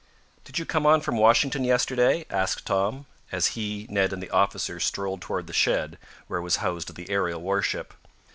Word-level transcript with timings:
"Did 0.45 0.57
you 0.57 0.65
come 0.65 0.87
on 0.87 1.01
from 1.01 1.15
Washington 1.17 1.63
yesterday?" 1.63 2.25
asked 2.31 2.65
Tom, 2.65 3.05
as 3.31 3.49
he, 3.53 3.85
Ned 3.87 4.11
and 4.11 4.19
the 4.23 4.31
officer 4.31 4.79
strolled 4.79 5.21
toward 5.21 5.45
the 5.45 5.53
shed 5.53 5.99
where 6.25 6.41
was 6.41 6.55
housed 6.55 6.95
the 6.95 7.07
aerial 7.11 7.39
warship. 7.39 7.93